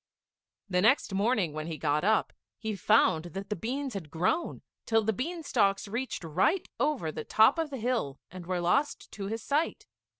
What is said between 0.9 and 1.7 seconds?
morning when